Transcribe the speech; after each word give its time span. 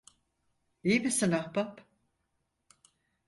İyi 0.83 0.99
misin 0.99 1.31
ahbap? 1.31 1.85